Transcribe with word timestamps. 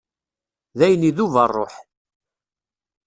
Dayen 0.77 1.07
idub 1.09 1.33
rruḥ. 1.47 1.73